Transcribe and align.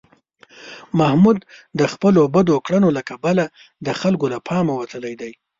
محمود 0.99 1.37
د 1.79 1.81
خپلو 1.93 2.21
بدو 2.35 2.55
کړنو 2.65 2.89
له 2.97 3.01
کبله 3.09 3.45
د 3.85 3.87
خلکو 4.01 4.25
له 4.33 4.39
پامه 4.47 4.73
وتلی 4.77 5.13
دی. 5.21 5.31